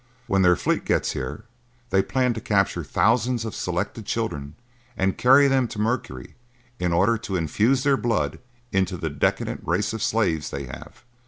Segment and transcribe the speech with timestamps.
[0.25, 1.43] When their fleet gets here,
[1.91, 4.55] they plan to capture thousands of selected children
[4.97, 6.33] and carry them to Mercury
[6.79, 8.39] in order to infuse their blood
[8.71, 11.05] into the decadent race of slaves they have.